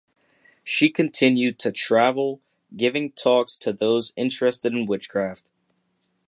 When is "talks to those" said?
3.11-4.13